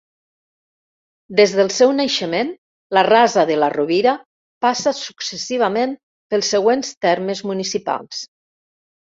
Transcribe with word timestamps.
Des 1.39 1.51
del 1.59 1.67
seu 1.75 1.91
naixement, 1.97 2.49
la 2.99 3.03
Rasa 3.09 3.43
de 3.51 3.57
la 3.65 3.69
Rovira 3.75 4.15
passa 4.67 4.95
successivament 5.01 5.95
pels 6.33 6.51
següents 6.57 6.97
termes 7.09 7.45
municipals. 7.53 8.25